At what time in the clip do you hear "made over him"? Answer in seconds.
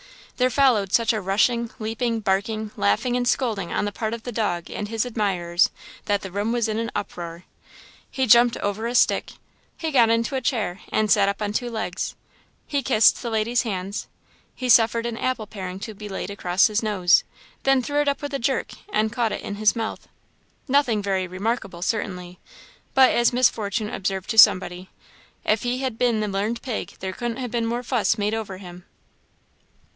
28.17-28.85